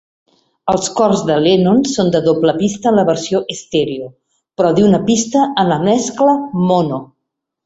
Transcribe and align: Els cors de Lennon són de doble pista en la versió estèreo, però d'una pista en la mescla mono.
Els 0.71 0.87
cors 0.99 1.19
de 1.27 1.35
Lennon 1.47 1.83
són 1.89 2.09
de 2.15 2.21
doble 2.27 2.55
pista 2.61 2.93
en 2.93 2.97
la 3.01 3.05
versió 3.11 3.43
estèreo, 3.57 4.09
però 4.61 4.73
d'una 4.81 5.03
pista 5.11 5.45
en 5.51 5.71
la 5.75 5.79
mescla 5.87 6.39
mono. 6.73 7.01